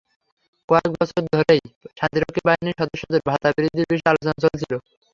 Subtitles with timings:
[0.69, 1.61] কয়েক বছর ধরেই
[1.97, 4.73] শান্তিরক্ষী বাহিনীর সদস্যদের ভাতা বৃদ্ধির বিষয়ে আলোচনা চলছিল।